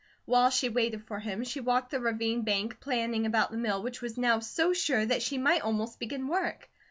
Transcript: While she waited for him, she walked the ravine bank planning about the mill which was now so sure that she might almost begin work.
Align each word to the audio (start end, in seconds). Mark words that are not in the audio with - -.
While 0.25 0.49
she 0.49 0.67
waited 0.67 1.03
for 1.03 1.19
him, 1.19 1.43
she 1.43 1.59
walked 1.59 1.91
the 1.91 1.99
ravine 1.99 2.41
bank 2.41 2.79
planning 2.79 3.27
about 3.27 3.51
the 3.51 3.57
mill 3.57 3.83
which 3.83 4.01
was 4.01 4.17
now 4.17 4.39
so 4.39 4.73
sure 4.73 5.05
that 5.05 5.21
she 5.21 5.37
might 5.37 5.61
almost 5.61 5.99
begin 5.99 6.27
work. 6.27 6.67